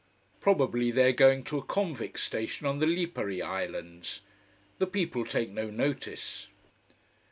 [0.39, 4.21] Probably they are going to a convict station on the Lipari islands.
[4.79, 6.47] The people take no notice.